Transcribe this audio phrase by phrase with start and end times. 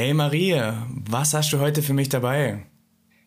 [0.00, 2.64] Hey Maria, was hast du heute für mich dabei?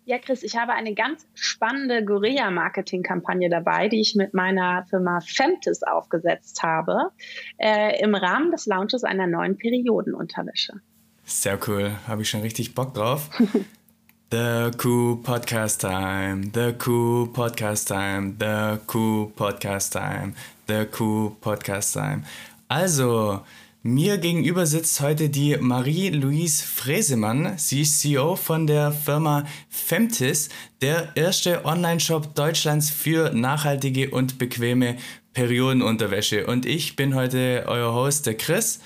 [0.05, 5.83] Ja, Chris, ich habe eine ganz spannende Guerilla-Marketing-Kampagne dabei, die ich mit meiner Firma Femtis
[5.83, 7.11] aufgesetzt habe,
[7.59, 10.73] äh, im Rahmen des Launches einer neuen Periodenunterwäsche.
[11.25, 13.29] Sehr cool, habe ich schon richtig Bock drauf.
[14.31, 20.33] The Cool Podcast Time, The Cool Podcast Time, The Cool Podcast Time,
[20.67, 22.23] The Cool Podcast Time.
[22.67, 23.41] Also,
[23.83, 27.57] mir gegenüber sitzt heute die Marie-Louise Fresemann.
[27.57, 30.47] Sie ist CEO von der Firma Femtis,
[30.81, 34.95] der erste Online-Shop Deutschlands für nachhaltige und bequeme
[35.33, 36.47] Periodenunterwäsche.
[36.47, 38.79] Und ich bin heute euer Host, der Chris.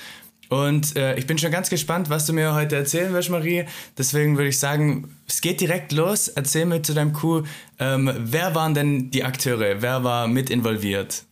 [0.49, 3.65] Und äh, ich bin schon ganz gespannt, was du mir heute erzählen wirst, Marie.
[3.99, 6.27] Deswegen würde ich sagen, es geht direkt los.
[6.27, 7.45] Erzähl mir zu deinem Coup,
[7.77, 9.79] ähm, wer waren denn die Akteure?
[9.79, 11.27] Wer war mit involviert?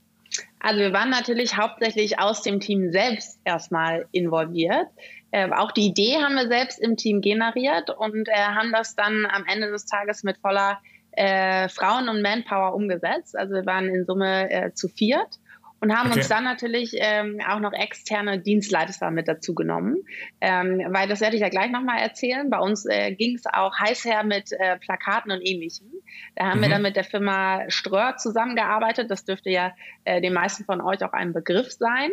[0.66, 4.88] Also wir waren natürlich hauptsächlich aus dem Team selbst erstmal involviert.
[5.30, 9.28] Äh, auch die Idee haben wir selbst im Team generiert und äh, haben das dann
[9.28, 10.80] am Ende des Tages mit voller
[11.12, 13.38] äh, Frauen- und Manpower umgesetzt.
[13.38, 15.38] Also wir waren in Summe äh, zu viert
[15.82, 16.20] und haben okay.
[16.20, 19.98] uns dann natürlich ähm, auch noch externe Dienstleister mit dazu genommen,
[20.42, 22.50] ähm, weil das werde ich ja gleich nochmal erzählen.
[22.50, 25.88] Bei uns äh, ging es auch heiß her mit äh, Plakaten und ähnlichem.
[26.36, 26.64] Da haben mhm.
[26.64, 29.12] wir dann mit der Firma Ströhr zusammengearbeitet.
[29.12, 29.74] Das dürfte ja
[30.06, 32.10] äh, den meisten von euch auch ein Begriff sein.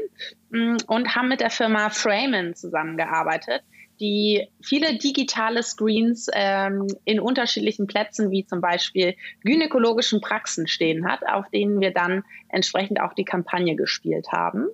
[0.50, 3.62] Mm, und haben mit der Firma Framen zusammengearbeitet
[4.02, 9.14] die viele digitale Screens ähm, in unterschiedlichen Plätzen, wie zum Beispiel
[9.44, 14.66] gynäkologischen Praxen stehen hat, auf denen wir dann entsprechend auch die Kampagne gespielt haben.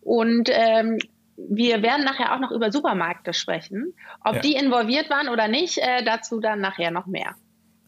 [0.00, 0.98] Und ähm,
[1.36, 3.92] wir werden nachher auch noch über Supermärkte sprechen.
[4.24, 4.40] Ob ja.
[4.40, 7.34] die involviert waren oder nicht, äh, dazu dann nachher noch mehr.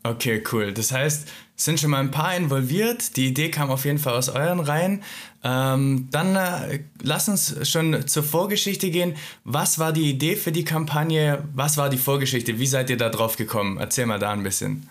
[0.04, 0.72] Okay, cool.
[0.72, 1.32] Das heißt,
[1.64, 3.16] sind schon mal ein paar involviert.
[3.16, 5.02] Die Idee kam auf jeden Fall aus euren Reihen.
[5.44, 9.16] Ähm, dann äh, lass uns schon zur Vorgeschichte gehen.
[9.44, 11.44] Was war die Idee für die Kampagne?
[11.54, 12.58] Was war die Vorgeschichte?
[12.58, 13.78] Wie seid ihr da drauf gekommen?
[13.78, 14.88] Erzähl mal da ein bisschen.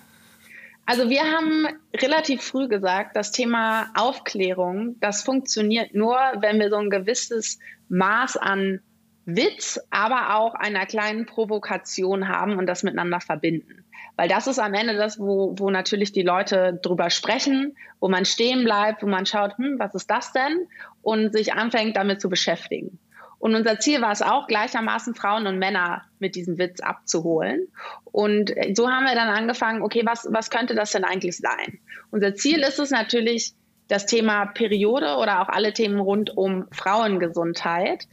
[0.86, 6.78] Also wir haben relativ früh gesagt, das Thema Aufklärung, das funktioniert nur, wenn wir so
[6.78, 8.82] ein gewisses Maß an
[9.26, 13.86] Witz, aber auch einer kleinen Provokation haben und das miteinander verbinden.
[14.22, 18.24] Weil das ist am Ende das, wo, wo natürlich die Leute drüber sprechen, wo man
[18.24, 20.68] stehen bleibt, wo man schaut, hm, was ist das denn?
[21.02, 23.00] Und sich anfängt damit zu beschäftigen.
[23.40, 27.66] Und unser Ziel war es auch, gleichermaßen Frauen und Männer mit diesem Witz abzuholen.
[28.04, 31.80] Und so haben wir dann angefangen, okay, was, was könnte das denn eigentlich sein?
[32.12, 33.56] Unser Ziel ist es natürlich,
[33.88, 38.08] das Thema Periode oder auch alle Themen rund um Frauengesundheit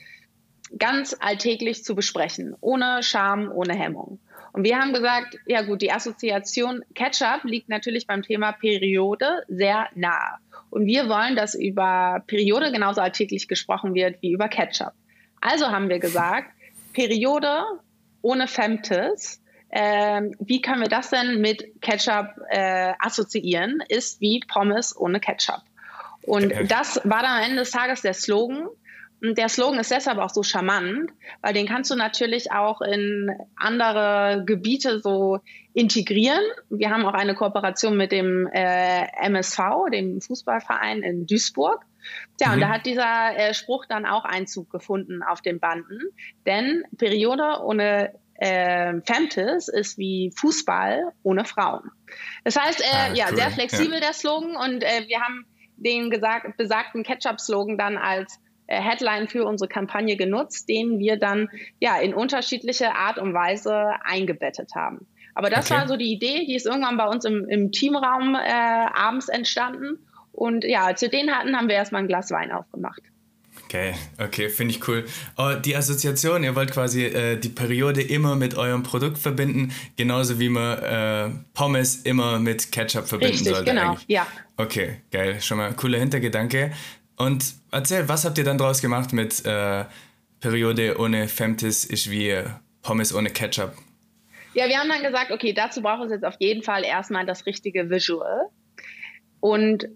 [0.78, 4.20] ganz alltäglich zu besprechen, ohne Scham, ohne Hemmung.
[4.58, 9.86] Und wir haben gesagt, ja gut, die Assoziation Ketchup liegt natürlich beim Thema Periode sehr
[9.94, 10.40] nah.
[10.70, 14.94] Und wir wollen, dass über Periode genauso alltäglich gesprochen wird wie über Ketchup.
[15.40, 16.50] Also haben wir gesagt,
[16.92, 17.62] Periode
[18.20, 24.96] ohne Femtis, äh, wie können wir das denn mit Ketchup äh, assoziieren, ist wie Pommes
[24.98, 25.62] ohne Ketchup.
[26.22, 28.66] Und das war dann am Ende des Tages der Slogan.
[29.20, 31.10] Der Slogan ist deshalb auch so charmant,
[31.42, 35.40] weil den kannst du natürlich auch in andere Gebiete so
[35.74, 36.42] integrieren.
[36.70, 39.58] Wir haben auch eine Kooperation mit dem äh, MSV,
[39.92, 41.84] dem Fußballverein in Duisburg.
[42.40, 42.54] Ja, mhm.
[42.54, 46.00] und da hat dieser äh, Spruch dann auch Einzug gefunden auf den Banden.
[46.46, 51.90] Denn Periode ohne äh, Femtis ist wie Fußball ohne Frauen.
[52.44, 53.36] Das heißt, äh, ah, ja, cool.
[53.36, 54.00] sehr flexibel ja.
[54.00, 55.44] der Slogan und äh, wir haben
[55.76, 61.48] den gesagt, besagten Ketchup-Slogan dann als Headline für unsere Kampagne genutzt, den wir dann
[61.80, 65.06] ja in unterschiedliche Art und Weise eingebettet haben.
[65.34, 65.80] Aber das okay.
[65.80, 69.98] war so die Idee, die ist irgendwann bei uns im, im Teamraum äh, abends entstanden.
[70.32, 73.02] Und ja, als wir den hatten, haben wir erstmal ein Glas Wein aufgemacht.
[73.64, 75.04] Okay, okay, finde ich cool.
[75.36, 80.40] Oh, die Assoziation, ihr wollt quasi äh, die Periode immer mit eurem Produkt verbinden, genauso
[80.40, 83.70] wie man äh, Pommes immer mit Ketchup verbinden Richtig, sollte.
[83.70, 84.04] Genau, eigentlich.
[84.08, 84.26] ja.
[84.56, 86.72] Okay, geil, schon mal cooler Hintergedanke.
[87.18, 89.84] Und erzähl, was habt ihr dann draus gemacht mit äh,
[90.40, 92.42] Periode ohne Femtis ist wie
[92.82, 93.72] Pommes ohne Ketchup?
[94.54, 97.44] Ja, wir haben dann gesagt, okay, dazu braucht es jetzt auf jeden Fall erstmal das
[97.46, 98.48] richtige Visual.
[99.40, 99.88] Und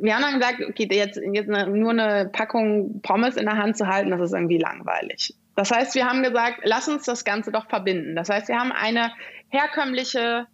[0.00, 3.86] wir haben dann gesagt, okay, jetzt, jetzt nur eine Packung Pommes in der Hand zu
[3.86, 5.34] halten, das ist irgendwie langweilig.
[5.56, 8.16] Das heißt, wir haben gesagt, lass uns das Ganze doch verbinden.
[8.16, 9.12] Das heißt, wir haben eine
[9.48, 10.46] herkömmliche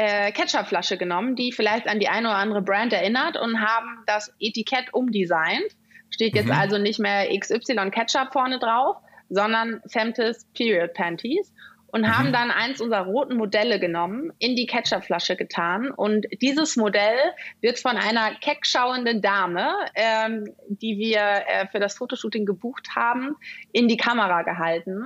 [0.00, 4.34] äh, Ketchupflasche genommen, die vielleicht an die eine oder andere Brand erinnert und haben das
[4.40, 5.76] Etikett umdesignt.
[6.08, 6.52] Steht jetzt mhm.
[6.52, 8.96] also nicht mehr XY Ketchup vorne drauf,
[9.28, 11.52] sondern Femtis Period Panties.
[11.88, 12.16] und mhm.
[12.16, 15.90] haben dann eins unserer roten Modelle genommen, in die Ketchupflasche getan.
[15.90, 17.18] Und dieses Modell
[17.60, 23.36] wird von einer keckschauenden Dame, ähm, die wir äh, für das Fotoshooting gebucht haben,
[23.72, 25.04] in die Kamera gehalten.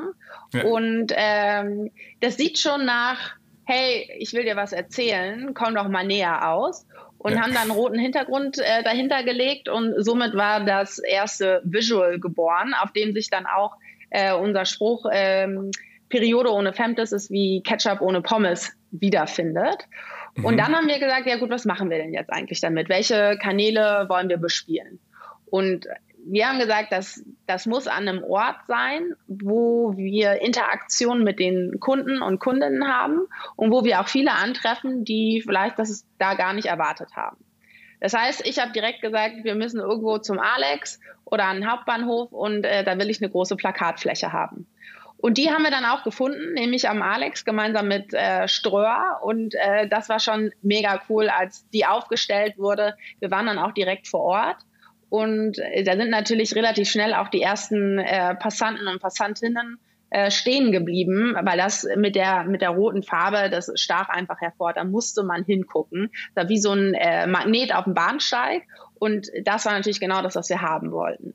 [0.52, 0.62] Ja.
[0.64, 6.06] Und ähm, das sieht schon nach, hey, ich will dir was erzählen, komm doch mal
[6.06, 6.87] näher aus.
[7.19, 7.40] Und ja.
[7.40, 12.75] haben dann einen roten Hintergrund äh, dahinter gelegt und somit war das erste Visual geboren,
[12.82, 13.76] auf dem sich dann auch
[14.11, 15.70] äh, unser Spruch ähm,
[16.11, 19.88] Periode ohne Femtes ist wie Ketchup ohne Pommes wiederfindet.
[20.37, 20.44] Mhm.
[20.44, 22.88] Und dann haben wir gesagt, ja gut, was machen wir denn jetzt eigentlich damit?
[22.88, 25.00] Welche Kanäle wollen wir bespielen?
[25.46, 25.87] Und
[26.26, 31.79] wir haben gesagt, dass das muss an einem Ort sein, wo wir Interaktion mit den
[31.81, 33.21] Kunden und Kundinnen haben
[33.56, 37.37] und wo wir auch viele antreffen, die vielleicht das da gar nicht erwartet haben.
[38.00, 42.32] Das heißt, ich habe direkt gesagt, wir müssen irgendwo zum Alex oder an den Hauptbahnhof
[42.32, 44.67] und äh, da will ich eine große Plakatfläche haben.
[45.17, 49.20] Und die haben wir dann auch gefunden, nämlich am Alex gemeinsam mit äh, Ströer.
[49.23, 52.94] Und äh, das war schon mega cool, als die aufgestellt wurde.
[53.20, 54.59] Wir waren dann auch direkt vor Ort.
[55.14, 59.78] Und äh, da sind natürlich relativ schnell auch die ersten äh, Passanten und Passantinnen
[60.11, 64.72] äh, stehen geblieben, weil das mit der, mit der roten Farbe, das stach einfach hervor.
[64.72, 66.11] Da musste man hingucken.
[66.34, 68.64] War wie so ein äh, Magnet auf dem Bahnsteig.
[68.94, 71.32] Und das war natürlich genau das, was wir haben wollten.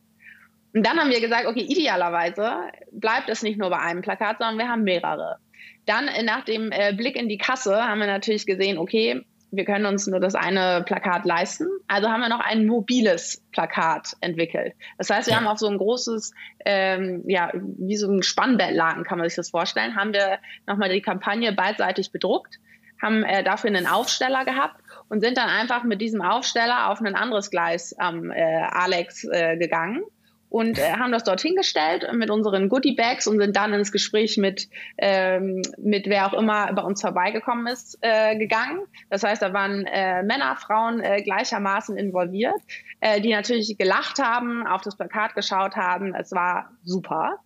[0.74, 2.52] Und dann haben wir gesagt, okay, idealerweise
[2.92, 5.38] bleibt es nicht nur bei einem Plakat, sondern wir haben mehrere.
[5.86, 10.08] Dann nach dem Blick in die Kasse haben wir natürlich gesehen, okay, wir können uns
[10.08, 11.68] nur das eine Plakat leisten.
[11.88, 14.74] Also haben wir noch ein mobiles Plakat entwickelt.
[14.98, 15.40] Das heißt, wir ja.
[15.40, 16.34] haben auch so ein großes,
[16.66, 21.02] ähm, ja, wie so ein Spannbettlaken, kann man sich das vorstellen, haben wir nochmal die
[21.02, 22.60] Kampagne beidseitig bedruckt,
[23.02, 27.16] haben äh, dafür einen Aufsteller gehabt und sind dann einfach mit diesem Aufsteller auf ein
[27.16, 30.04] anderes Gleis am äh, Alex äh, gegangen
[30.50, 34.38] und äh, haben das dort hingestellt mit unseren Goodie Bags und sind dann ins Gespräch
[34.38, 34.68] mit
[34.98, 38.82] ähm, mit wer auch immer bei uns vorbeigekommen ist äh, gegangen.
[39.10, 42.60] Das heißt, da waren äh, Männer, Frauen äh, gleichermaßen involviert,
[43.00, 46.16] äh, die natürlich gelacht haben, auf das Plakat geschaut haben.
[46.16, 47.40] Es war super.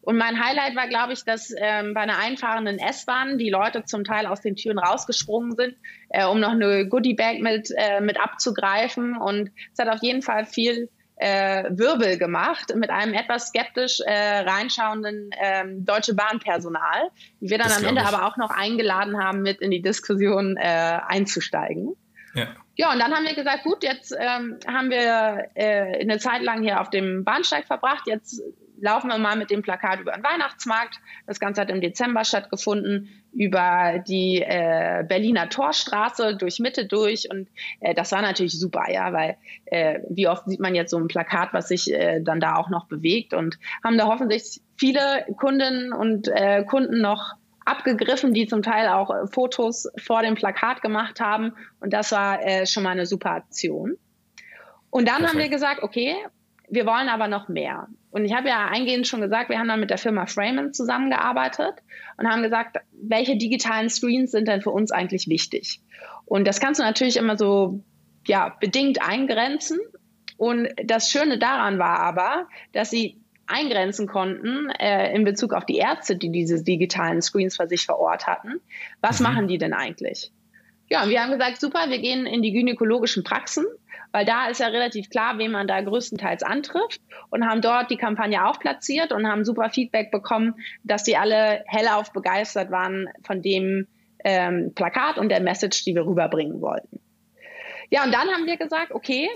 [0.00, 4.04] Und mein Highlight war, glaube ich, dass ähm, bei einer einfahrenden S-Bahn die Leute zum
[4.04, 5.74] Teil aus den Türen rausgesprungen sind,
[6.08, 9.18] äh, um noch eine Goodie-Bag mit, äh, mit abzugreifen.
[9.18, 10.88] Und es hat auf jeden Fall viel
[11.18, 17.10] äh, Wirbel gemacht mit einem etwas skeptisch äh, reinschauenden ähm, Deutsche Bahn-Personal,
[17.40, 18.06] die wir dann das am Ende ich.
[18.06, 21.94] aber auch noch eingeladen haben, mit in die Diskussion äh, einzusteigen.
[22.34, 22.48] Ja.
[22.76, 26.62] ja, und dann haben wir gesagt, gut, jetzt ähm, haben wir äh, eine Zeit lang
[26.62, 28.40] hier auf dem Bahnsteig verbracht, jetzt
[28.80, 31.00] laufen wir mal mit dem Plakat über den Weihnachtsmarkt.
[31.26, 37.30] Das Ganze hat im Dezember stattgefunden, über die äh, Berliner Torstraße durch Mitte durch.
[37.30, 37.48] Und
[37.80, 39.36] äh, das war natürlich super, ja, weil
[39.66, 42.70] äh, wie oft sieht man jetzt so ein Plakat, was sich äh, dann da auch
[42.70, 47.34] noch bewegt und haben da hoffentlich viele Kundinnen und äh, Kunden noch
[47.64, 51.52] abgegriffen, die zum Teil auch äh, Fotos vor dem Plakat gemacht haben.
[51.80, 53.96] Und das war schon mal eine super Aktion.
[54.90, 55.30] Und dann Perfekt.
[55.30, 56.16] haben wir gesagt, okay,
[56.70, 57.88] wir wollen aber noch mehr.
[58.10, 61.74] Und ich habe ja eingehend schon gesagt, wir haben dann mit der Firma Framen zusammengearbeitet
[62.16, 65.80] und haben gesagt, welche digitalen Screens sind denn für uns eigentlich wichtig?
[66.24, 67.80] Und das kannst du natürlich immer so
[68.26, 69.78] ja, bedingt eingrenzen.
[70.36, 75.78] Und das Schöne daran war aber, dass sie eingrenzen konnten äh, in Bezug auf die
[75.78, 78.60] Ärzte, die diese digitalen Screens für sich vor Ort hatten.
[79.00, 79.24] Was mhm.
[79.24, 80.32] machen die denn eigentlich?
[80.90, 83.66] Ja, und wir haben gesagt, super, wir gehen in die gynäkologischen Praxen,
[84.12, 87.00] weil da ist ja relativ klar, wen man da größtenteils antrifft
[87.30, 91.64] und haben dort die Kampagne auch platziert und haben super Feedback bekommen, dass die alle
[91.66, 93.86] hellauf begeistert waren von dem
[94.24, 97.00] ähm, Plakat und der Message, die wir rüberbringen wollten.
[97.90, 99.28] Ja, und dann haben wir gesagt, okay,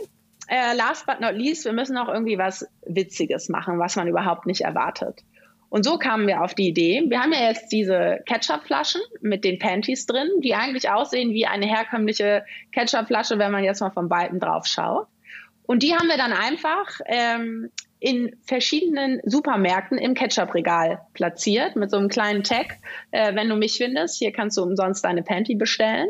[0.49, 4.47] äh, last but not least, wir müssen auch irgendwie was Witziges machen, was man überhaupt
[4.47, 5.23] nicht erwartet.
[5.73, 7.03] Und so kamen wir auf die Idee.
[7.09, 11.65] Wir haben ja jetzt diese Ketchupflaschen mit den Panties drin, die eigentlich aussehen wie eine
[11.65, 15.07] herkömmliche Ketchupflasche, wenn man jetzt mal von beiden drauf schaut.
[15.63, 17.71] Und die haben wir dann einfach ähm,
[18.03, 22.79] in verschiedenen Supermärkten im Ketchup-Regal platziert mit so einem kleinen Tag.
[23.13, 26.09] Äh, wenn du mich findest, hier kannst du umsonst deine Panty bestellen.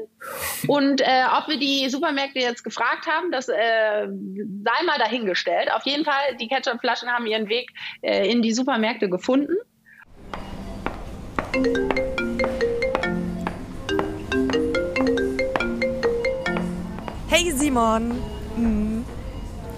[0.68, 3.54] Und äh, ob wir die Supermärkte jetzt gefragt haben, das äh,
[4.06, 5.70] sei mal dahingestellt.
[5.70, 7.70] Auf jeden Fall, die Ketchup-Flaschen haben ihren Weg
[8.00, 9.54] äh, in die Supermärkte gefunden.
[17.28, 18.12] Hey Simon.
[18.56, 19.04] Mhm.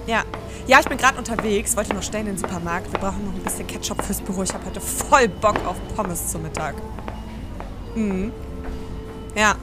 [0.07, 0.23] Ja,
[0.67, 2.91] ja, ich bin gerade unterwegs, wollte noch schnell in den Supermarkt.
[2.91, 4.43] Wir brauchen noch ein bisschen Ketchup fürs Büro.
[4.43, 6.75] Ich habe heute voll Bock auf Pommes zum Mittag.
[7.95, 8.33] Mhm.
[9.35, 9.57] Ja.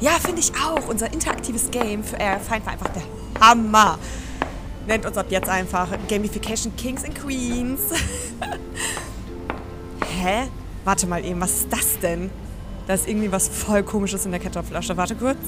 [0.00, 0.88] Ja, finde ich auch.
[0.88, 3.02] Unser interaktives Game für Air Feind war einfach der
[3.40, 3.98] Hammer.
[4.86, 7.80] Nennt uns ab jetzt einfach Gamification Kings and Queens.
[10.20, 10.48] Hä?
[10.84, 12.30] Warte mal eben, was ist das denn?
[12.86, 14.96] Da ist irgendwie was voll komisches in der Ketchupflasche.
[14.96, 15.38] Warte kurz.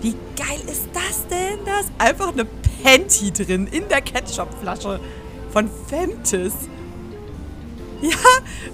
[0.00, 1.58] Wie geil ist das denn?
[1.66, 2.46] Da ist einfach eine
[2.82, 5.00] Panty drin in der Ketchupflasche
[5.50, 6.68] von Fentis.
[8.02, 8.10] Ja,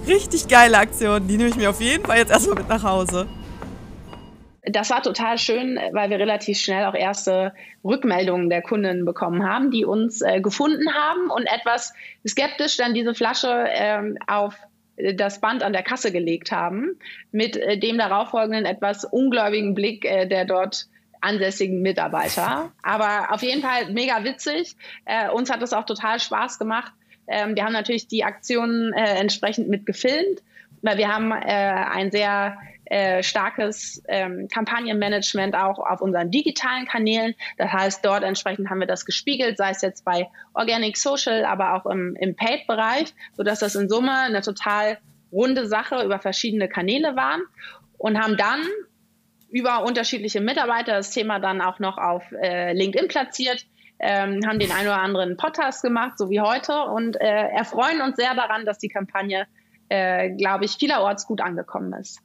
[0.05, 1.27] richtig geile Aktion.
[1.27, 3.27] Die nehme ich mir auf jeden Fall jetzt erstmal mit nach Hause.
[4.65, 9.71] Das war total schön, weil wir relativ schnell auch erste Rückmeldungen der Kunden bekommen haben,
[9.71, 11.93] die uns äh, gefunden haben und etwas
[12.25, 14.55] skeptisch dann diese Flasche äh, auf
[14.97, 16.97] das Band an der Kasse gelegt haben,
[17.31, 20.87] mit äh, dem darauffolgenden etwas ungläubigen Blick äh, der dort
[21.23, 22.71] ansässigen Mitarbeiter.
[22.81, 24.75] Aber auf jeden Fall mega witzig.
[25.05, 26.91] Äh, uns hat es auch total Spaß gemacht.
[27.27, 30.41] Ähm, wir haben natürlich die Aktionen äh, entsprechend mit gefilmt,
[30.81, 37.33] weil wir haben äh, ein sehr äh, starkes ähm, Kampagnenmanagement auch auf unseren digitalen Kanälen.
[37.57, 41.75] Das heißt, dort entsprechend haben wir das gespiegelt, sei es jetzt bei Organic Social, aber
[41.75, 44.97] auch im, im Paid-Bereich, sodass das in Summe eine total
[45.31, 47.41] runde Sache über verschiedene Kanäle waren
[47.97, 48.61] und haben dann
[49.53, 53.67] über unterschiedliche Mitarbeiter das Thema dann auch noch auf äh, LinkedIn platziert,
[53.99, 58.15] ähm, haben den einen oder anderen Podcast gemacht, so wie heute, und äh, erfreuen uns
[58.17, 59.45] sehr daran, dass die Kampagne,
[59.89, 62.19] äh, glaube ich, vielerorts gut angekommen ist.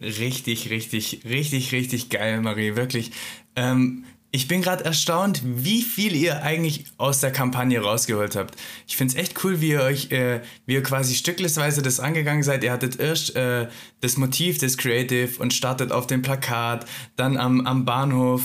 [0.00, 3.10] Richtig, richtig, richtig, richtig geil, Marie, wirklich.
[3.56, 4.04] Ähm,
[4.34, 8.56] ich bin gerade erstaunt, wie viel ihr eigentlich aus der Kampagne rausgeholt habt.
[8.88, 12.42] Ich finde es echt cool, wie ihr euch, äh, wie ihr quasi stücklesweise das angegangen
[12.42, 12.64] seid.
[12.64, 13.68] Ihr hattet erst äh,
[14.00, 18.44] das Motiv des Creative und startet auf dem Plakat, dann am, am Bahnhof.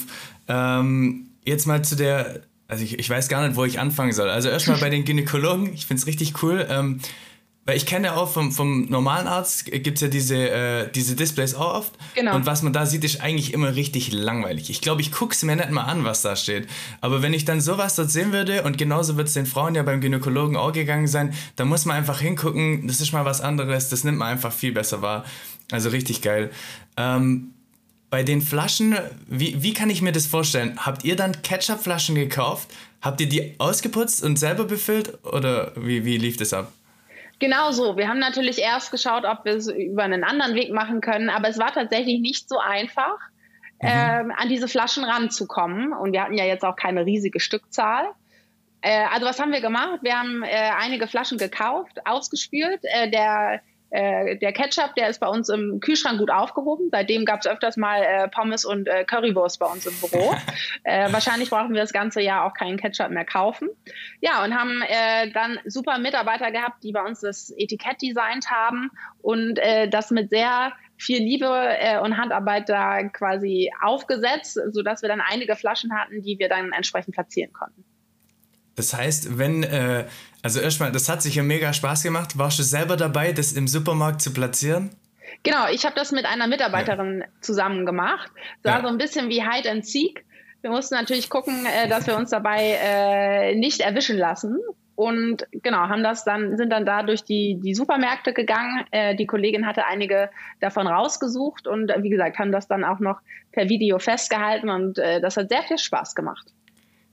[0.49, 4.29] Ähm, jetzt mal zu der, also ich, ich weiß gar nicht, wo ich anfangen soll.
[4.29, 5.73] Also erstmal bei den Gynäkologen.
[5.73, 6.67] Ich finde es richtig cool.
[6.69, 6.99] Ähm,
[7.67, 11.53] weil ich kenne auch vom, vom normalen Arzt gibt es ja diese, äh, diese Displays
[11.53, 11.93] auch oft.
[12.15, 12.33] Genau.
[12.33, 14.69] Und was man da sieht, ist eigentlich immer richtig langweilig.
[14.69, 16.69] Ich glaube, ich gucke es mir nicht mal an, was da steht.
[17.01, 19.83] Aber wenn ich dann sowas dort sehen würde, und genauso wird es den Frauen ja
[19.83, 23.89] beim Gynäkologen auch gegangen sein, da muss man einfach hingucken, das ist mal was anderes,
[23.89, 25.25] das nimmt man einfach viel besser wahr.
[25.69, 26.51] Also richtig geil.
[26.95, 27.53] Ähm,
[28.09, 28.95] bei den Flaschen,
[29.27, 30.79] wie, wie kann ich mir das vorstellen?
[30.85, 32.69] Habt ihr dann Ketchup-Flaschen gekauft?
[33.01, 35.21] Habt ihr die ausgeputzt und selber befüllt?
[35.25, 36.71] Oder wie, wie lief das ab?
[37.39, 37.97] Genau so.
[37.97, 41.49] Wir haben natürlich erst geschaut, ob wir es über einen anderen Weg machen können, aber
[41.49, 43.17] es war tatsächlich nicht so einfach,
[43.81, 43.89] mhm.
[43.89, 45.93] ähm, an diese Flaschen ranzukommen.
[45.93, 48.07] Und wir hatten ja jetzt auch keine riesige Stückzahl.
[48.81, 49.99] Äh, also was haben wir gemacht?
[50.01, 52.79] Wir haben äh, einige Flaschen gekauft, ausgespült.
[52.83, 56.89] Äh, der äh, der Ketchup, der ist bei uns im Kühlschrank gut aufgehoben.
[56.91, 60.33] Seitdem gab es öfters mal äh, Pommes und äh, Currywurst bei uns im Büro.
[60.83, 63.69] äh, wahrscheinlich brauchen wir das ganze Jahr auch keinen Ketchup mehr kaufen.
[64.21, 68.91] Ja, und haben äh, dann super Mitarbeiter gehabt, die bei uns das Etikett designt haben
[69.21, 71.47] und das mit sehr viel Liebe
[72.01, 77.13] und Handarbeit da quasi aufgesetzt, sodass wir dann einige Flaschen hatten, die wir dann entsprechend
[77.13, 77.83] platzieren konnten.
[78.77, 80.05] Das heißt, wenn, äh,
[80.41, 82.37] also erstmal, das hat sich ja mega Spaß gemacht.
[82.37, 84.91] Warst du selber dabei, das im Supermarkt zu platzieren?
[85.43, 87.25] Genau, ich habe das mit einer Mitarbeiterin ja.
[87.41, 88.31] zusammen gemacht.
[88.63, 88.87] Das war ja.
[88.87, 90.23] so ein bisschen wie Hide and Seek.
[90.61, 94.57] Wir mussten natürlich gucken, äh, dass wir uns dabei äh, nicht erwischen lassen.
[94.95, 98.85] Und genau, haben das dann, sind dann da durch die, die Supermärkte gegangen.
[98.91, 100.29] Äh, die Kollegin hatte einige
[100.59, 103.19] davon rausgesucht und äh, wie gesagt, haben das dann auch noch
[103.51, 106.47] per Video festgehalten und äh, das hat sehr viel Spaß gemacht.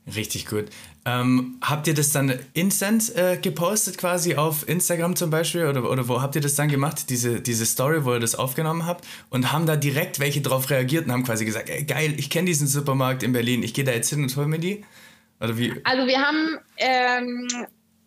[0.07, 0.67] Richtig gut.
[1.07, 6.09] Ähm, habt ihr das dann instant äh, gepostet quasi auf Instagram zum Beispiel oder, oder
[6.09, 9.51] wo habt ihr das dann gemacht, diese, diese Story, wo ihr das aufgenommen habt und
[9.53, 12.67] haben da direkt welche drauf reagiert und haben quasi gesagt, ey, geil, ich kenne diesen
[12.67, 14.85] Supermarkt in Berlin, ich gehe da jetzt hin und hol mir die?
[15.41, 15.73] Oder wie?
[15.85, 17.49] Also wir haben, ähm,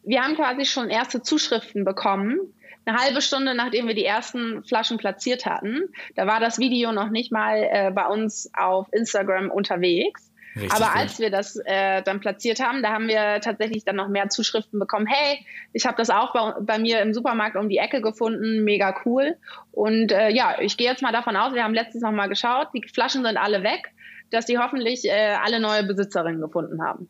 [0.04, 2.39] wir haben quasi schon erste Zuschriften bekommen,
[2.86, 5.89] eine halbe Stunde nachdem wir die ersten Flaschen platziert hatten.
[6.16, 10.32] Da war das Video noch nicht mal äh, bei uns auf Instagram unterwegs.
[10.60, 11.02] Richtig Aber gut.
[11.02, 14.80] als wir das äh, dann platziert haben, da haben wir tatsächlich dann noch mehr Zuschriften
[14.80, 15.06] bekommen.
[15.06, 18.96] Hey, ich habe das auch bei, bei, mir im Supermarkt um die Ecke gefunden, mega
[19.06, 19.36] cool.
[19.72, 22.70] Und äh, ja, ich gehe jetzt mal davon aus, wir haben letztens noch mal geschaut,
[22.74, 23.92] die Flaschen sind alle weg,
[24.32, 27.08] dass die hoffentlich äh, alle neue Besitzerinnen gefunden haben.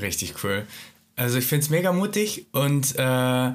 [0.00, 0.66] Richtig cool.
[1.16, 3.52] Also ich finde es mega mutig und äh,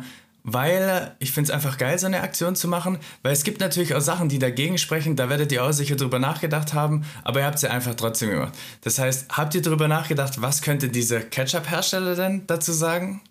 [0.49, 3.93] weil ich finde es einfach geil, so eine Aktion zu machen, weil es gibt natürlich
[3.93, 7.45] auch Sachen, die dagegen sprechen, da werdet ihr auch sicher drüber nachgedacht haben, aber ihr
[7.45, 8.53] habt sie einfach trotzdem gemacht.
[8.81, 13.21] Das heißt, habt ihr drüber nachgedacht, was könnte dieser Ketchup-Hersteller denn dazu sagen?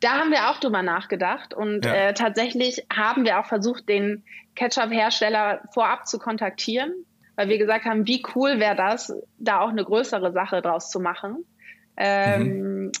[0.00, 1.94] Da haben wir auch drüber nachgedacht und ja.
[1.94, 4.22] äh, tatsächlich haben wir auch versucht, den
[4.54, 6.92] Ketchup-Hersteller vorab zu kontaktieren,
[7.36, 11.00] weil wir gesagt haben, wie cool wäre das, da auch eine größere Sache draus zu
[11.00, 11.46] machen.
[11.96, 12.92] Ähm, mhm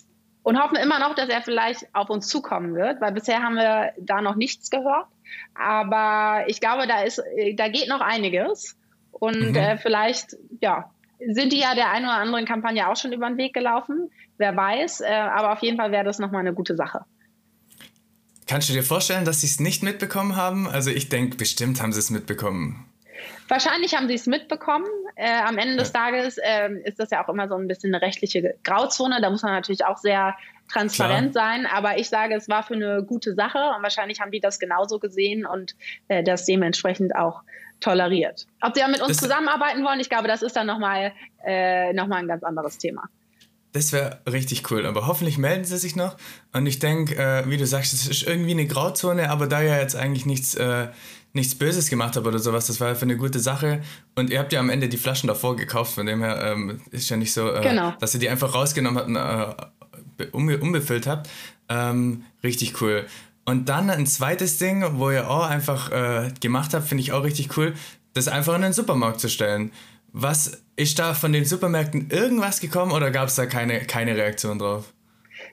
[0.48, 3.92] und hoffen immer noch, dass er vielleicht auf uns zukommen wird, weil bisher haben wir
[3.98, 5.04] da noch nichts gehört.
[5.54, 7.22] Aber ich glaube, da ist,
[7.56, 8.74] da geht noch einiges.
[9.10, 9.54] Und mhm.
[9.54, 13.36] äh, vielleicht, ja, sind die ja der einen oder anderen Kampagne auch schon über den
[13.36, 14.10] Weg gelaufen.
[14.38, 15.02] Wer weiß.
[15.02, 17.04] Äh, aber auf jeden Fall wäre das nochmal eine gute Sache.
[18.46, 20.66] Kannst du dir vorstellen, dass sie es nicht mitbekommen haben?
[20.66, 22.87] Also ich denke, bestimmt haben sie es mitbekommen.
[23.48, 24.86] Wahrscheinlich haben sie es mitbekommen.
[25.16, 28.02] Äh, am Ende des Tages äh, ist das ja auch immer so ein bisschen eine
[28.02, 29.20] rechtliche Grauzone.
[29.20, 30.36] Da muss man natürlich auch sehr
[30.70, 31.44] transparent Klar.
[31.52, 31.66] sein.
[31.66, 34.98] Aber ich sage, es war für eine gute Sache und wahrscheinlich haben die das genauso
[34.98, 35.74] gesehen und
[36.08, 37.42] äh, das dementsprechend auch
[37.80, 38.46] toleriert.
[38.60, 41.12] Ob sie ja mit uns das zusammenarbeiten wollen, ich glaube, das ist dann nochmal
[41.44, 43.08] äh, noch ein ganz anderes Thema.
[43.72, 46.16] Das wäre richtig cool, aber hoffentlich melden sie sich noch.
[46.52, 49.78] Und ich denke, äh, wie du sagst, es ist irgendwie eine Grauzone, aber da ja
[49.78, 50.88] jetzt eigentlich nichts, äh,
[51.32, 53.82] nichts Böses gemacht habe oder sowas, das war für eine gute Sache.
[54.14, 57.08] Und ihr habt ja am Ende die Flaschen davor gekauft, von dem her ähm, ist
[57.08, 57.92] ja nicht so, äh, genau.
[58.00, 61.28] dass ihr die einfach rausgenommen habt und äh, umbe umbefüllt habt.
[61.68, 63.06] Ähm, richtig cool.
[63.44, 67.24] Und dann ein zweites Ding, wo ihr auch einfach äh, gemacht habt, finde ich auch
[67.24, 67.74] richtig cool,
[68.14, 69.72] das einfach in den Supermarkt zu stellen.
[70.12, 74.58] Was ist da von den Supermärkten irgendwas gekommen oder gab es da keine, keine Reaktion
[74.58, 74.92] drauf?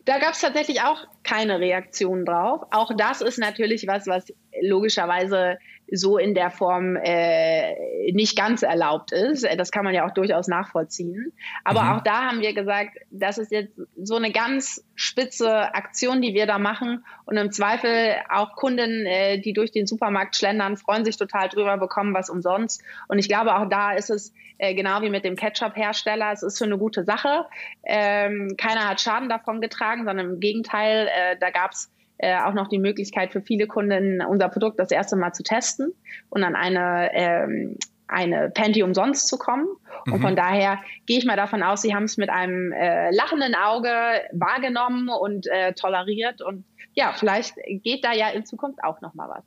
[0.06, 2.62] Da gab es tatsächlich auch keine Reaktion drauf.
[2.72, 4.32] Auch das ist natürlich was, was
[4.62, 5.58] logischerweise
[5.92, 9.46] so in der Form äh, nicht ganz erlaubt ist.
[9.58, 11.32] Das kann man ja auch durchaus nachvollziehen.
[11.64, 11.90] Aber mhm.
[11.90, 16.48] auch da haben wir gesagt, das ist jetzt so eine ganz spitze Aktion, die wir
[16.48, 17.06] da machen.
[17.26, 21.78] Und im Zweifel auch Kunden, äh, die durch den Supermarkt schlendern, freuen sich total drüber,
[21.78, 22.82] bekommen was umsonst.
[23.08, 26.32] Und ich glaube, auch da ist es äh, genau wie mit dem Ketchup-Hersteller.
[26.32, 27.46] Es ist für eine gute Sache.
[27.84, 32.54] Ähm, keiner hat Schaden davon getragen, sondern im Gegenteil, äh, da gab es äh, auch
[32.54, 35.94] noch die Möglichkeit für viele Kunden, unser Produkt das erste Mal zu testen
[36.30, 39.68] und an eine, ähm, eine Panty umsonst zu kommen.
[40.06, 40.14] Mhm.
[40.14, 43.56] Und von daher gehe ich mal davon aus, Sie haben es mit einem äh, lachenden
[43.56, 43.90] Auge
[44.32, 46.42] wahrgenommen und äh, toleriert.
[46.42, 49.44] Und ja, vielleicht geht da ja in Zukunft auch noch mal was.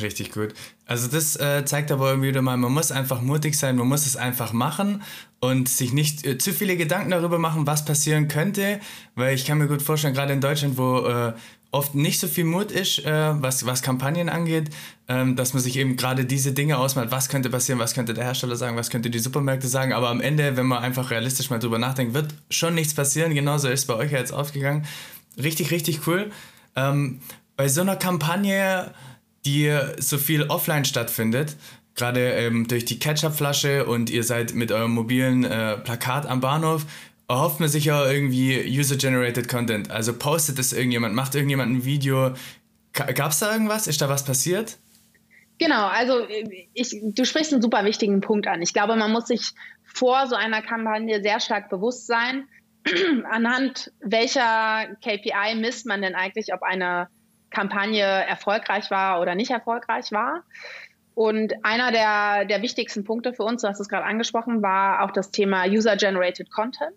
[0.00, 0.52] Richtig gut.
[0.86, 4.04] Also das äh, zeigt aber irgendwie wieder mal, man muss einfach mutig sein, man muss
[4.04, 5.02] es einfach machen
[5.40, 8.80] und sich nicht äh, zu viele Gedanken darüber machen, was passieren könnte,
[9.14, 11.32] weil ich kann mir gut vorstellen, gerade in Deutschland, wo äh,
[11.70, 14.70] oft nicht so viel Mut ist, äh, was, was Kampagnen angeht,
[15.08, 18.24] ähm, dass man sich eben gerade diese Dinge ausmalt, was könnte passieren, was könnte der
[18.24, 21.58] Hersteller sagen, was könnte die Supermärkte sagen, aber am Ende, wenn man einfach realistisch mal
[21.58, 24.86] drüber nachdenkt, wird schon nichts passieren, genauso ist es bei euch ja jetzt aufgegangen.
[25.36, 26.30] Richtig, richtig cool.
[26.74, 27.20] Ähm,
[27.56, 28.92] bei so einer Kampagne
[29.44, 31.56] die so viel offline stattfindet,
[31.94, 36.84] gerade ähm, durch die Ketchupflasche und ihr seid mit eurem mobilen äh, Plakat am Bahnhof,
[37.28, 39.90] erhofft man sich ja irgendwie User-Generated Content.
[39.90, 42.32] Also postet es irgendjemand, macht irgendjemand ein Video.
[42.92, 43.86] Gab es da irgendwas?
[43.86, 44.78] Ist da was passiert?
[45.58, 46.26] Genau, also
[46.72, 48.62] ich, du sprichst einen super wichtigen Punkt an.
[48.62, 49.50] Ich glaube, man muss sich
[49.84, 52.46] vor so einer Kampagne sehr stark bewusst sein,
[53.30, 57.08] anhand welcher KPI misst man denn eigentlich, ob eine
[57.50, 60.44] Kampagne erfolgreich war oder nicht erfolgreich war.
[61.14, 65.10] Und einer der, der wichtigsten Punkte für uns, du hast es gerade angesprochen, war auch
[65.10, 66.94] das Thema User-Generated Content.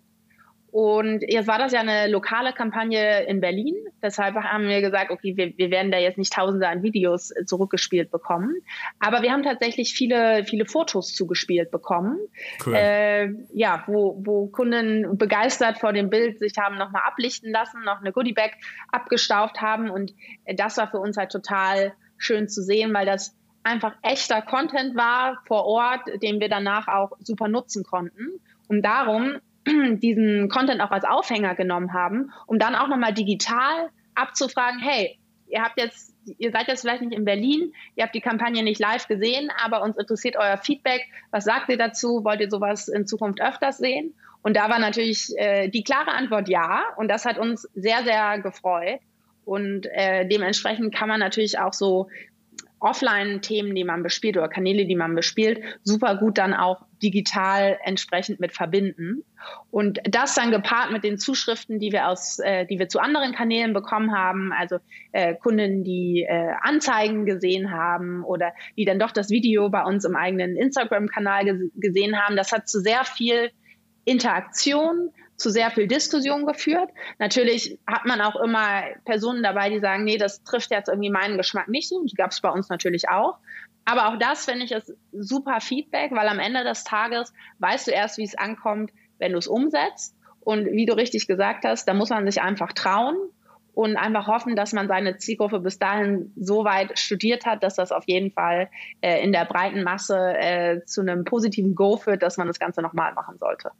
[0.72, 3.76] Und jetzt war das ja eine lokale Kampagne in Berlin.
[4.02, 7.44] Deshalb haben wir gesagt, okay, wir, wir werden da jetzt nicht tausende an Videos äh,
[7.44, 8.54] zurückgespielt bekommen.
[8.98, 12.18] Aber wir haben tatsächlich viele, viele Fotos zugespielt bekommen.
[12.64, 12.74] Cool.
[12.74, 18.00] Äh, ja, wo, wo Kunden begeistert vor dem Bild sich haben nochmal ablichten lassen, noch
[18.00, 18.52] eine Goodiebag
[18.90, 19.90] abgestauft haben.
[19.90, 20.14] Und
[20.46, 25.38] das war für uns halt total schön zu sehen, weil das einfach echter Content war
[25.46, 28.40] vor Ort, den wir danach auch super nutzen konnten.
[28.68, 29.36] Und darum
[30.02, 35.62] diesen Content auch als Aufhänger genommen haben, um dann auch nochmal digital abzufragen, hey, ihr
[35.62, 39.06] habt jetzt, ihr seid jetzt vielleicht nicht in Berlin, ihr habt die Kampagne nicht live
[39.06, 41.02] gesehen, aber uns interessiert euer Feedback.
[41.30, 42.24] Was sagt ihr dazu?
[42.24, 44.14] Wollt ihr sowas in Zukunft öfters sehen?
[44.42, 46.82] Und da war natürlich äh, die klare Antwort ja.
[46.96, 49.00] Und das hat uns sehr, sehr gefreut.
[49.44, 52.08] Und äh, dementsprechend kann man natürlich auch so
[52.80, 58.40] Offline-Themen, die man bespielt oder Kanäle, die man bespielt, super gut dann auch digital entsprechend
[58.40, 59.24] mit verbinden.
[59.70, 63.34] Und das dann gepaart mit den Zuschriften, die wir aus, äh, die wir zu anderen
[63.34, 64.78] Kanälen bekommen haben, also
[65.12, 70.04] äh, Kunden, die äh, Anzeigen gesehen haben oder die dann doch das Video bei uns
[70.04, 73.50] im eigenen Instagram-Kanal gesehen haben, das hat zu sehr viel
[74.04, 76.90] Interaktion, zu sehr viel Diskussion geführt.
[77.18, 81.36] Natürlich hat man auch immer Personen dabei, die sagen, nee, das trifft jetzt irgendwie meinen
[81.36, 82.04] Geschmack nicht so.
[82.04, 83.38] Die gab es bei uns natürlich auch.
[83.84, 87.90] Aber auch das finde ich ist super Feedback, weil am Ende des Tages weißt du
[87.90, 90.16] erst, wie es ankommt, wenn du es umsetzt.
[90.40, 93.16] Und wie du richtig gesagt hast, da muss man sich einfach trauen
[93.74, 97.92] und einfach hoffen, dass man seine Zielgruppe bis dahin so weit studiert hat, dass das
[97.92, 98.68] auf jeden Fall
[99.00, 102.82] äh, in der breiten Masse äh, zu einem positiven Go führt, dass man das Ganze
[102.82, 103.70] nochmal machen sollte.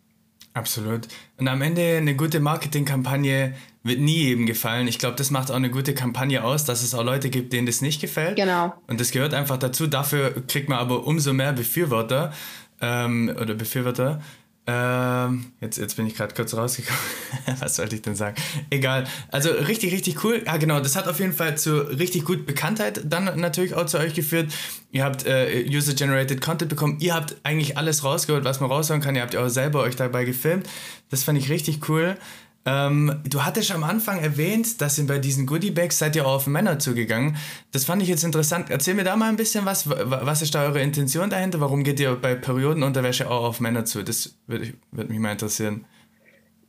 [0.54, 1.08] Absolut.
[1.38, 4.86] Und am Ende eine gute Marketingkampagne wird nie jedem gefallen.
[4.86, 7.66] Ich glaube, das macht auch eine gute Kampagne aus, dass es auch Leute gibt, denen
[7.66, 8.36] das nicht gefällt.
[8.36, 8.74] Genau.
[8.86, 9.86] Und das gehört einfach dazu.
[9.86, 12.32] Dafür kriegt man aber umso mehr Befürworter
[12.80, 14.20] ähm, oder Befürworter.
[14.64, 17.00] Ähm, jetzt, jetzt bin ich gerade kurz rausgekommen.
[17.60, 18.36] Was sollte ich denn sagen?
[18.70, 19.08] Egal.
[19.28, 20.42] Also richtig, richtig cool.
[20.46, 20.78] Ja, genau.
[20.78, 24.52] Das hat auf jeden Fall zu richtig gut Bekanntheit dann natürlich auch zu euch geführt.
[24.92, 26.98] Ihr habt äh, User-Generated Content bekommen.
[27.00, 29.16] Ihr habt eigentlich alles rausgeholt, was man raushauen kann.
[29.16, 30.68] Ihr habt ja auch selber euch dabei gefilmt.
[31.10, 32.16] Das fand ich richtig cool.
[32.64, 36.46] Ähm, du hattest am Anfang erwähnt, dass ihr bei diesen Goodie-Bags seid ihr auch auf
[36.46, 37.36] Männer zugegangen.
[37.72, 38.70] Das fand ich jetzt interessant.
[38.70, 39.88] Erzähl mir da mal ein bisschen was.
[39.88, 41.60] Was ist da eure Intention dahinter?
[41.60, 44.04] Warum geht ihr bei Periodenunterwäsche auch auf Männer zu?
[44.04, 45.86] Das würde würd mich mal interessieren.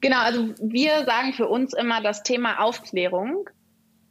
[0.01, 3.49] Genau, also wir sagen für uns immer das Thema Aufklärung,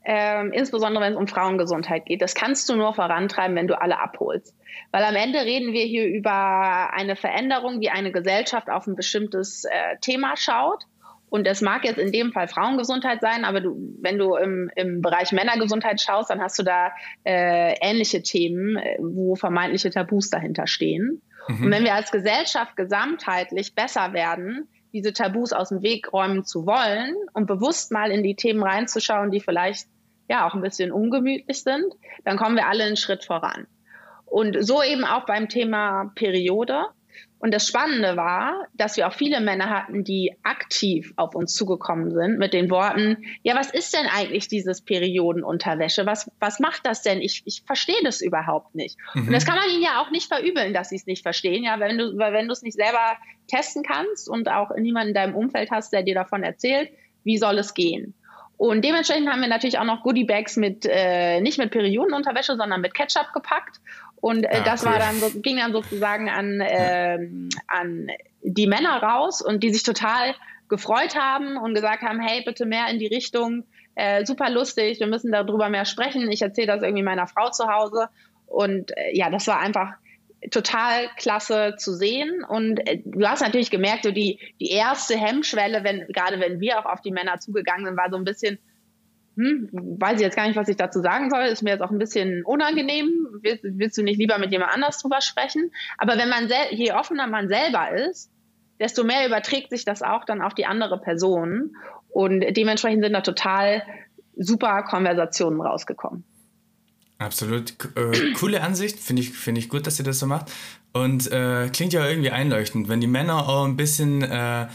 [0.04, 2.22] ähm, insbesondere wenn es um Frauengesundheit geht.
[2.22, 4.54] Das kannst du nur vorantreiben, wenn du alle abholst.
[4.92, 9.64] Weil am Ende reden wir hier über eine Veränderung, wie eine Gesellschaft auf ein bestimmtes
[9.64, 10.84] äh, Thema schaut.
[11.32, 15.00] Und es mag jetzt in dem Fall Frauengesundheit sein, aber du, wenn du im, im
[15.00, 16.90] Bereich Männergesundheit schaust, dann hast du da
[17.24, 21.22] äh, ähnliche Themen, äh, wo vermeintliche Tabus dahinter stehen.
[21.48, 21.64] Mhm.
[21.64, 26.66] Und wenn wir als Gesellschaft gesamtheitlich besser werden, diese Tabus aus dem Weg räumen zu
[26.66, 29.88] wollen und bewusst mal in die Themen reinzuschauen, die vielleicht
[30.28, 33.66] ja auch ein bisschen ungemütlich sind, dann kommen wir alle einen Schritt voran.
[34.26, 36.84] Und so eben auch beim Thema Periode.
[37.42, 42.12] Und das Spannende war, dass wir auch viele Männer hatten, die aktiv auf uns zugekommen
[42.12, 46.07] sind mit den Worten, ja, was ist denn eigentlich dieses Periodenunterwäsche?
[46.07, 47.20] Was, was macht das denn?
[47.20, 48.96] Ich, ich verstehe das überhaupt nicht.
[49.14, 49.26] Mhm.
[49.26, 51.81] Und das kann man ihnen ja auch nicht verübeln, dass sie es nicht verstehen, ja,
[51.81, 53.16] wenn du, weil wenn du es nicht selber
[53.48, 56.90] testen kannst und auch niemanden in deinem Umfeld hast, der dir davon erzählt,
[57.24, 58.14] wie soll es gehen?
[58.57, 62.81] Und dementsprechend haben wir natürlich auch noch Goodie Bags mit, äh, nicht mit Periodenunterwäsche, sondern
[62.81, 63.81] mit Ketchup gepackt.
[64.22, 64.92] Und äh, ah, das cool.
[64.92, 67.18] war dann so, ging dann sozusagen an, äh,
[67.66, 68.06] an
[68.42, 70.37] die Männer raus und die sich total
[70.68, 73.64] gefreut haben und gesagt haben, hey, bitte mehr in die Richtung,
[73.96, 76.30] äh, super lustig, wir müssen darüber mehr sprechen.
[76.30, 78.08] Ich erzähle das irgendwie meiner Frau zu Hause.
[78.46, 79.94] Und äh, ja, das war einfach
[80.52, 82.44] total klasse zu sehen.
[82.44, 86.78] Und äh, du hast natürlich gemerkt, so die, die erste Hemmschwelle, wenn, gerade wenn wir
[86.78, 88.61] auch auf die Männer zugegangen sind, war so ein bisschen,
[89.36, 91.90] hm, weiß ich jetzt gar nicht, was ich dazu sagen soll, ist mir jetzt auch
[91.90, 93.26] ein bisschen unangenehm.
[93.40, 95.70] Willst, willst du nicht lieber mit jemand anders drüber sprechen?
[95.98, 98.30] Aber wenn man je offener man selber ist,
[98.78, 101.76] desto mehr überträgt sich das auch dann auf die andere Person.
[102.10, 103.82] Und dementsprechend sind da total
[104.36, 106.24] super Konversationen rausgekommen.
[107.18, 107.74] Absolut.
[107.94, 108.98] Äh, coole Ansicht.
[108.98, 110.50] Finde ich, find ich gut, dass ihr das so macht.
[110.92, 112.88] Und äh, klingt ja irgendwie einleuchtend.
[112.88, 114.66] Wenn die Männer auch ein bisschen äh,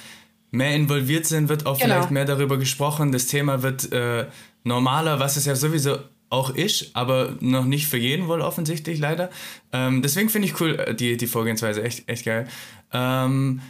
[0.52, 1.96] mehr involviert sind, wird auch genau.
[1.96, 3.12] vielleicht mehr darüber gesprochen.
[3.12, 4.28] Das Thema wird äh,
[4.64, 5.98] normaler, was es ja sowieso
[6.30, 9.30] auch ist, aber noch nicht für jeden wohl offensichtlich leider.
[9.72, 12.48] Ähm, deswegen finde ich cool, äh, die, die Vorgehensweise echt, echt geil.
[12.92, 13.62] Ähm,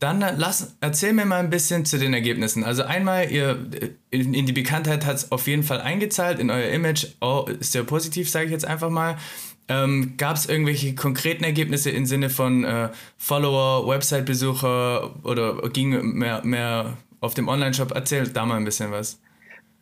[0.00, 2.62] dann lass, erzähl mir mal ein bisschen zu den Ergebnissen.
[2.62, 3.58] Also einmal, ihr
[4.10, 7.72] in, in die Bekanntheit hat es auf jeden Fall eingezahlt, in euer Image oh, ist
[7.72, 9.16] sehr positiv, sage ich jetzt einfach mal.
[9.68, 16.44] Ähm, Gab es irgendwelche konkreten Ergebnisse im Sinne von äh, Follower, Website-Besucher oder ging mehr,
[16.44, 17.92] mehr auf dem Online-Shop?
[17.94, 19.20] Erzähl da mal ein bisschen was.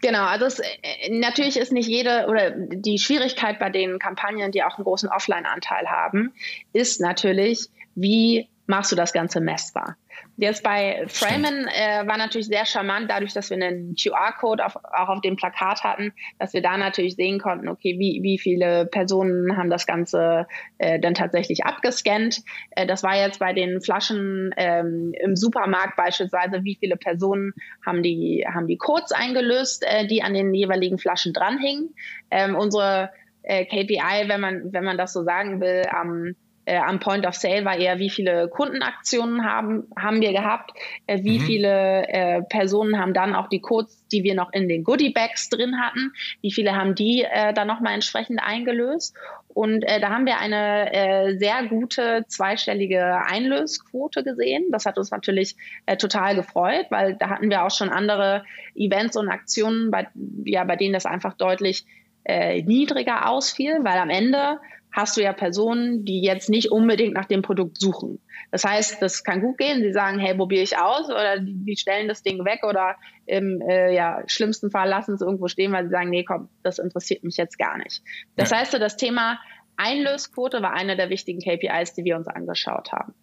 [0.02, 4.62] Genau, also es, äh, natürlich ist nicht jede oder die Schwierigkeit bei den Kampagnen, die
[4.62, 6.32] auch einen großen Offline-Anteil haben,
[6.72, 9.96] ist natürlich, wie machst du das Ganze messbar?
[10.36, 15.20] Jetzt bei Framen äh, war natürlich sehr charmant, dadurch, dass wir einen QR-Code auch auf
[15.20, 19.70] dem Plakat hatten, dass wir da natürlich sehen konnten, okay, wie, wie viele Personen haben
[19.70, 20.46] das Ganze
[20.78, 22.42] äh, dann tatsächlich abgescannt.
[22.70, 27.52] Äh, das war jetzt bei den Flaschen ähm, im Supermarkt beispielsweise, wie viele Personen
[27.84, 31.94] haben die, haben die Codes eingelöst, äh, die an den jeweiligen Flaschen dranhingen.
[32.30, 33.10] Ähm, unsere
[33.42, 37.34] äh, KPI, wenn man, wenn man das so sagen will, am äh, am Point of
[37.34, 40.70] Sale war eher, wie viele Kundenaktionen haben, haben wir gehabt,
[41.06, 41.42] äh, wie mhm.
[41.42, 45.48] viele äh, Personen haben dann auch die Codes, die wir noch in den Goodie Bags
[45.48, 49.16] drin hatten, wie viele haben die äh, dann nochmal entsprechend eingelöst.
[49.48, 54.64] Und äh, da haben wir eine äh, sehr gute zweistellige Einlösquote gesehen.
[54.70, 58.44] Das hat uns natürlich äh, total gefreut, weil da hatten wir auch schon andere
[58.74, 60.06] Events und Aktionen, bei,
[60.44, 61.84] ja, bei denen das einfach deutlich
[62.24, 64.60] niedriger ausfiel, weil am Ende
[64.92, 68.20] hast du ja Personen, die jetzt nicht unbedingt nach dem Produkt suchen.
[68.50, 69.82] Das heißt, das kann gut gehen.
[69.82, 73.94] Sie sagen, hey, probiere ich aus oder die, stellen das Ding weg oder im äh,
[73.94, 77.36] ja, schlimmsten Fall lassen es irgendwo stehen, weil sie sagen, nee, komm, das interessiert mich
[77.38, 78.02] jetzt gar nicht.
[78.36, 78.58] Das ja.
[78.58, 79.38] heißt, so das Thema
[79.76, 83.14] Einlösquote war einer der wichtigen KPIs, die wir uns angeschaut haben.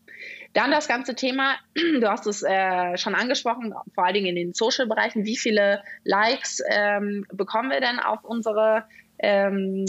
[0.53, 4.53] Dann das ganze Thema, du hast es äh, schon angesprochen, vor allen Dingen in den
[4.53, 8.85] Social-Bereichen, wie viele Likes ähm, bekommen wir denn auf unsere
[9.19, 9.85] ähm,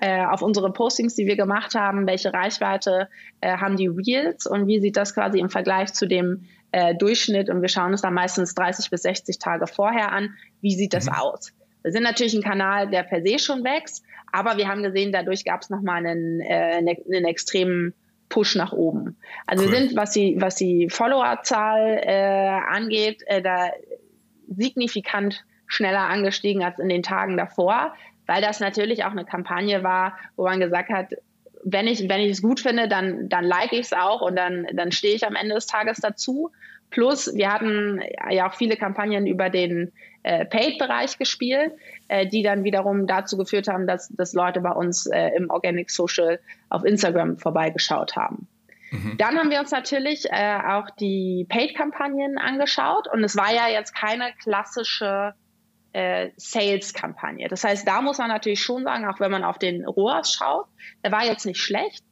[0.00, 3.08] äh, auf unsere Postings, die wir gemacht haben, welche Reichweite
[3.40, 7.50] äh, haben die Reels und wie sieht das quasi im Vergleich zu dem äh, Durchschnitt
[7.50, 11.06] und wir schauen uns dann meistens 30 bis 60 Tage vorher an, wie sieht das
[11.06, 11.14] mhm.
[11.14, 11.52] aus.
[11.82, 15.44] Wir sind natürlich ein Kanal, der per se schon wächst, aber wir haben gesehen, dadurch
[15.44, 17.92] gab es nochmal einen, äh, einen, einen extremen
[18.28, 19.16] Push nach oben.
[19.46, 19.72] Also cool.
[19.72, 23.68] wir sind, was die, was die Followerzahl äh, angeht, äh, da
[24.48, 27.94] signifikant schneller angestiegen als in den Tagen davor,
[28.26, 31.12] weil das natürlich auch eine Kampagne war, wo man gesagt hat,
[31.64, 34.66] wenn ich, wenn ich es gut finde, dann, dann like ich es auch und dann,
[34.72, 36.50] dann stehe ich am Ende des Tages dazu.
[36.90, 39.92] Plus, wir hatten ja auch viele Kampagnen über den
[40.24, 41.72] äh, Paid-Bereich gespielt,
[42.08, 45.90] äh, die dann wiederum dazu geführt haben, dass, dass Leute bei uns äh, im Organic
[45.90, 48.46] Social auf Instagram vorbeigeschaut haben.
[48.90, 49.16] Mhm.
[49.16, 53.94] Dann haben wir uns natürlich äh, auch die Paid-Kampagnen angeschaut und es war ja jetzt
[53.94, 55.34] keine klassische
[55.92, 57.48] äh, Sales-Kampagne.
[57.48, 60.66] Das heißt, da muss man natürlich schon sagen, auch wenn man auf den ROAS schaut,
[61.04, 62.04] der war jetzt nicht schlecht.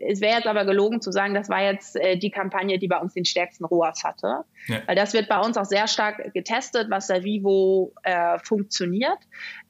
[0.00, 2.98] Es wäre jetzt aber gelogen zu sagen, das war jetzt äh, die Kampagne, die bei
[2.98, 4.44] uns den stärksten ROAS hatte.
[4.66, 4.80] Ja.
[4.86, 9.18] Weil das wird bei uns auch sehr stark getestet, was der Vivo äh, funktioniert.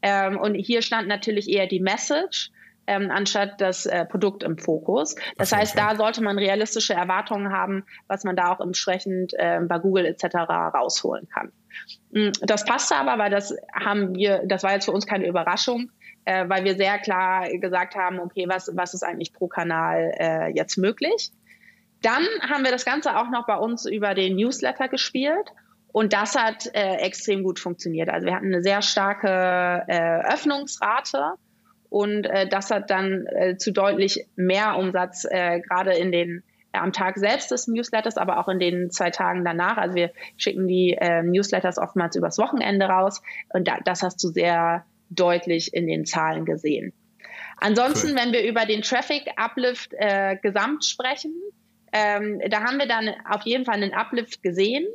[0.01, 2.51] Ähm, und hier stand natürlich eher die Message.
[2.87, 5.14] Ähm, anstatt das äh, Produkt im Fokus.
[5.38, 9.79] Das heißt, da sollte man realistische Erwartungen haben, was man da auch entsprechend äh, bei
[9.79, 10.35] Google etc.
[10.49, 11.53] rausholen kann.
[12.11, 15.92] Mm, das passte aber, weil das haben wir, das war jetzt für uns keine Überraschung,
[16.25, 20.49] äh, weil wir sehr klar gesagt haben, okay, was, was ist eigentlich pro Kanal äh,
[20.53, 21.31] jetzt möglich?
[22.03, 25.53] Dann haben wir das Ganze auch noch bei uns über den Newsletter gespielt.
[25.92, 28.09] Und das hat äh, extrem gut funktioniert.
[28.09, 31.35] Also wir hatten eine sehr starke äh, Öffnungsrate
[31.93, 36.95] und äh, das hat dann äh, zu deutlich mehr Umsatz äh, gerade in den am
[36.95, 39.77] Tag selbst des Newsletters, aber auch in den zwei Tagen danach.
[39.77, 44.29] Also wir schicken die äh, Newsletters oftmals übers Wochenende raus und da, das hast du
[44.29, 46.95] sehr deutlich in den Zahlen gesehen.
[47.59, 48.17] Ansonsten, cool.
[48.17, 51.35] wenn wir über den Traffic Uplift äh, gesamt sprechen,
[51.93, 54.87] ähm, da haben wir dann auf jeden Fall einen Uplift gesehen.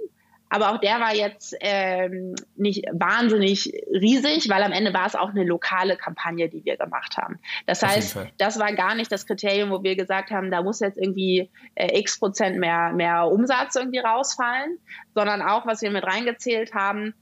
[0.50, 5.30] Aber auch der war jetzt ähm, nicht wahnsinnig riesig, weil am Ende war es auch
[5.30, 7.40] eine lokale Kampagne, die wir gemacht haben.
[7.66, 10.80] Das Auf heißt, das war gar nicht das Kriterium, wo wir gesagt haben, da muss
[10.80, 14.78] jetzt irgendwie äh, x Prozent mehr, mehr Umsatz irgendwie rausfallen,
[15.14, 17.14] sondern auch, was wir mit reingezählt haben,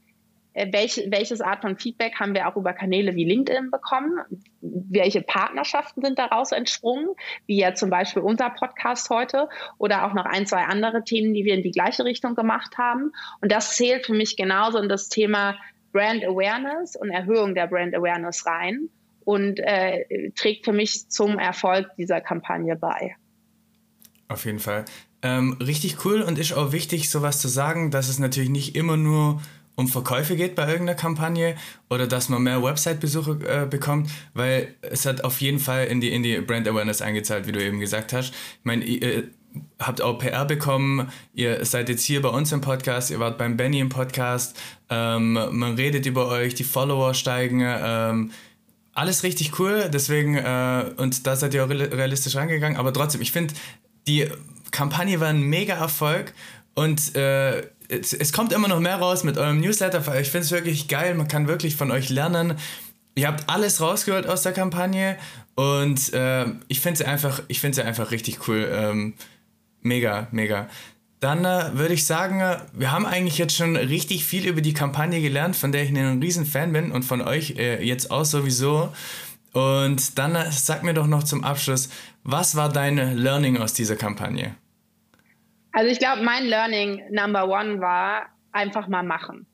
[0.72, 4.18] welche, welches Art von Feedback haben wir auch über Kanäle wie LinkedIn bekommen?
[4.60, 7.08] Welche Partnerschaften sind daraus entsprungen?
[7.46, 11.44] Wie ja zum Beispiel unser Podcast heute oder auch noch ein, zwei andere Themen, die
[11.44, 13.12] wir in die gleiche Richtung gemacht haben.
[13.42, 15.56] Und das zählt für mich genauso in das Thema
[15.92, 18.88] Brand Awareness und Erhöhung der Brand Awareness rein
[19.24, 23.16] und äh, trägt für mich zum Erfolg dieser Kampagne bei.
[24.28, 24.86] Auf jeden Fall.
[25.22, 28.96] Ähm, richtig cool und ist auch wichtig, sowas zu sagen, dass es natürlich nicht immer
[28.96, 29.40] nur
[29.76, 31.54] um Verkäufe geht bei irgendeiner Kampagne
[31.90, 36.10] oder dass man mehr Website-Besuche äh, bekommt, weil es hat auf jeden Fall in die,
[36.10, 38.30] in die Brand Awareness eingezahlt, wie du eben gesagt hast.
[38.30, 39.24] Ich meine, ihr
[39.78, 43.56] habt auch PR bekommen, ihr seid jetzt hier bei uns im Podcast, ihr wart beim
[43.56, 44.56] Benny im Podcast,
[44.90, 48.30] ähm, man redet über euch, die Follower steigen, ähm,
[48.92, 53.32] alles richtig cool, deswegen, äh, und da seid ihr auch realistisch rangegangen, aber trotzdem, ich
[53.32, 53.54] finde,
[54.06, 54.26] die
[54.70, 56.32] Kampagne war ein mega Erfolg
[56.74, 59.98] und äh, es, es, kommt immer noch mehr raus mit eurem Newsletter.
[60.20, 61.14] Ich finde es wirklich geil.
[61.14, 62.54] Man kann wirklich von euch lernen.
[63.14, 65.16] Ihr habt alles rausgehört aus der Kampagne
[65.54, 68.68] und äh, ich finde sie einfach, ich finde sie einfach richtig cool.
[68.70, 69.14] Ähm,
[69.80, 70.68] mega, mega.
[71.20, 74.74] Dann äh, würde ich sagen, äh, wir haben eigentlich jetzt schon richtig viel über die
[74.74, 78.26] Kampagne gelernt, von der ich ein riesen Fan bin und von euch äh, jetzt auch
[78.26, 78.92] sowieso.
[79.54, 81.88] Und dann äh, sag mir doch noch zum Abschluss,
[82.22, 84.54] was war dein Learning aus dieser Kampagne?
[85.76, 89.46] Also ich glaube, mein Learning Number One war einfach mal machen.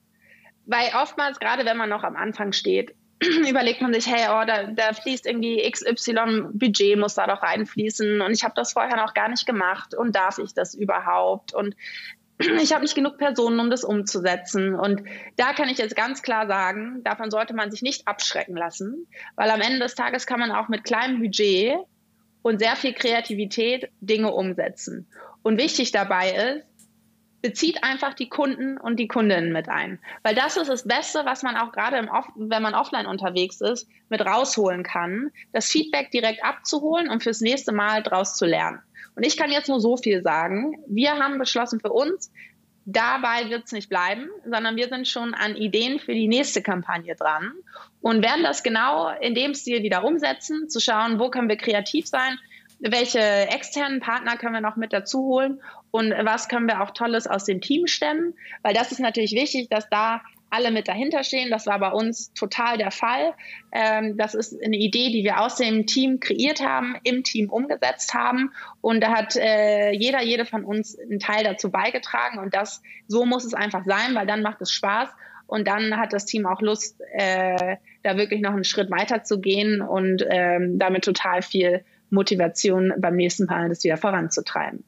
[0.67, 2.95] Weil oftmals, gerade wenn man noch am Anfang steht,
[3.49, 8.21] überlegt man sich, hey, oh, da, da fließt irgendwie XY Budget, muss da doch reinfließen
[8.21, 11.55] und ich habe das vorher noch gar nicht gemacht und darf ich das überhaupt?
[11.55, 11.75] Und
[12.39, 14.77] ich habe nicht genug Personen, um das umzusetzen.
[14.77, 15.03] Und
[15.35, 19.51] da kann ich jetzt ganz klar sagen, davon sollte man sich nicht abschrecken lassen, weil
[19.51, 21.79] am Ende des Tages kann man auch mit kleinem Budget
[22.43, 25.09] und sehr viel Kreativität Dinge umsetzen.
[25.42, 26.66] Und wichtig dabei ist,
[27.42, 29.98] bezieht einfach die Kunden und die Kundinnen mit ein.
[30.22, 34.24] Weil das ist das Beste, was man auch gerade, wenn man offline unterwegs ist, mit
[34.24, 38.81] rausholen kann, das Feedback direkt abzuholen und fürs nächste Mal draus zu lernen.
[39.16, 40.76] Und ich kann jetzt nur so viel sagen.
[40.87, 42.31] Wir haben beschlossen für uns,
[42.85, 47.14] dabei wird es nicht bleiben, sondern wir sind schon an Ideen für die nächste Kampagne
[47.14, 47.52] dran
[48.00, 52.07] und werden das genau in dem Stil wieder umsetzen, zu schauen, wo können wir kreativ
[52.07, 52.38] sein,
[52.83, 57.27] welche externen Partner können wir noch mit dazu holen und was können wir auch Tolles
[57.27, 60.21] aus dem Team stemmen, weil das ist natürlich wichtig, dass da
[60.53, 61.51] alle mit dahinter stehen.
[61.51, 63.33] Das war bei uns total der Fall.
[63.73, 68.12] Ähm, das ist eine Idee, die wir aus dem Team kreiert haben, im Team umgesetzt
[68.12, 68.53] haben.
[68.83, 72.38] Und da hat äh, jeder, jede von uns einen Teil dazu beigetragen.
[72.38, 75.09] Und das, so muss es einfach sein, weil dann macht es Spaß.
[75.47, 79.40] Und dann hat das Team auch Lust, äh, da wirklich noch einen Schritt weiter zu
[79.40, 84.85] gehen und ähm, damit total viel Motivation beim nächsten Mal das wieder voranzutreiben.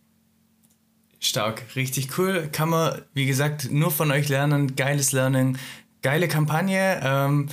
[1.20, 2.48] Stark, richtig cool.
[2.52, 4.76] Kann man, wie gesagt, nur von euch lernen.
[4.76, 5.58] Geiles Lernen,
[6.02, 7.00] geile Kampagne.
[7.02, 7.48] Ähm,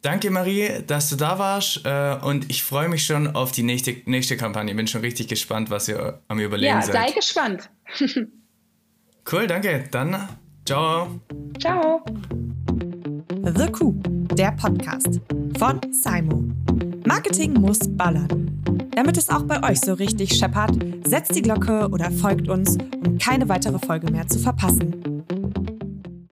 [0.00, 1.84] danke, Marie, dass du da warst.
[1.84, 4.72] Äh, und ich freue mich schon auf die nächste, nächste Kampagne.
[4.74, 6.94] Bin schon richtig gespannt, was ihr am Überlegen ja, seid.
[6.94, 7.70] Ja, sei gespannt.
[9.32, 9.84] cool, danke.
[9.90, 10.28] Dann
[10.64, 11.20] ciao.
[11.60, 12.04] Ciao.
[13.42, 13.94] The Coup,
[14.36, 15.20] der Podcast
[15.58, 16.44] von Simo.
[17.06, 18.62] Marketing muss ballern.
[18.94, 20.72] Damit es auch bei euch so richtig scheppert,
[21.06, 25.22] setzt die Glocke oder folgt uns, um keine weitere Folge mehr zu verpassen.